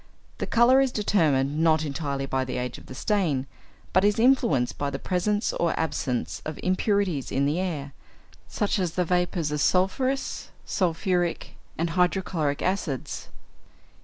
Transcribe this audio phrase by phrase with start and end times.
[0.39, 3.45] The colour is determined, not entirely by the age of the stain,
[3.93, 7.93] but is influenced by the presence or absence of impurities in the air,
[8.47, 13.27] such as the vapours of sulphurous, sulphuric, and hydrochloric acids.